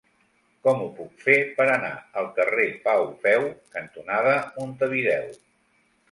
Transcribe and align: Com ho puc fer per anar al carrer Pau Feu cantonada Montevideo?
Com 0.67 0.79
ho 0.83 0.85
puc 0.99 1.09
fer 1.25 1.33
per 1.57 1.65
anar 1.73 1.91
al 2.21 2.29
carrer 2.39 2.65
Pau 2.87 3.05
Feu 3.25 3.45
cantonada 3.75 4.33
Montevideo? 4.55 5.29